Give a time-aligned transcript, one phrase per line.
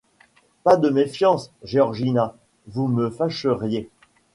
[0.63, 3.91] Pas de méfiance, Georgina; vous me fâcheriez.